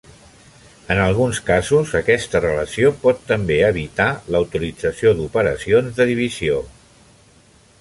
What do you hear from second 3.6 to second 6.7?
evitar la utilització d'operacions de divisió.